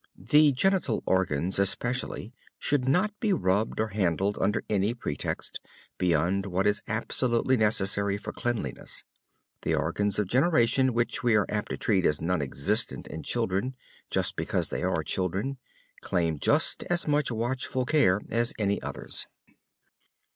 The 0.17 0.51
genital 0.53 1.03
organs, 1.05 1.59
especially, 1.59 2.33
should 2.57 2.87
not 2.87 3.11
be 3.19 3.31
rubbed 3.33 3.79
or 3.79 3.89
handled 3.89 4.35
under 4.41 4.63
any 4.67 4.95
pretext, 4.95 5.59
beyond 5.99 6.47
what 6.47 6.65
is 6.65 6.81
absolutely 6.87 7.55
necessary 7.55 8.17
for 8.17 8.33
cleanliness. 8.33 9.03
The 9.61 9.75
organs 9.75 10.17
of 10.17 10.25
generation, 10.27 10.95
which 10.95 11.21
we 11.21 11.35
are 11.35 11.45
apt 11.49 11.69
to 11.69 11.77
treat 11.77 12.03
as 12.07 12.19
nonexistent 12.19 13.05
in 13.09 13.21
children, 13.21 13.75
just 14.09 14.35
because 14.35 14.69
they 14.69 14.81
are 14.81 15.03
children, 15.03 15.59
claim 16.01 16.39
just 16.39 16.81
as 16.85 17.07
much 17.07 17.29
watchful 17.29 17.85
care 17.85 18.21
as 18.27 18.55
any 18.57 18.81
others. 18.81 19.27